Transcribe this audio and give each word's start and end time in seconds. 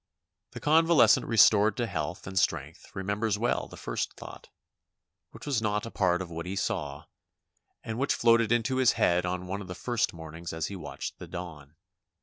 The 0.53 0.59
convales 0.59 1.11
cent 1.11 1.27
restored 1.27 1.77
to 1.77 1.85
health 1.85 2.25
and 2.25 2.39
strength 2.39 2.87
remembers 2.95 3.37
well 3.37 3.67
the 3.67 3.77
first 3.77 4.13
thought, 4.13 4.49
which 5.29 5.45
was 5.45 5.61
not 5.61 5.85
a 5.85 5.91
part 5.91 6.23
of 6.23 6.31
what 6.31 6.47
he 6.47 6.55
saw, 6.55 7.05
and 7.83 7.99
which 7.99 8.15
floated 8.15 8.51
into 8.51 8.77
his 8.77 8.93
head 8.93 9.27
on 9.27 9.45
one 9.45 9.61
of 9.61 9.67
the 9.67 9.75
first 9.75 10.11
mornings 10.11 10.53
as 10.53 10.65
he 10.69 10.75
watched 10.75 11.19
the 11.19 11.27
dawn. 11.27 11.75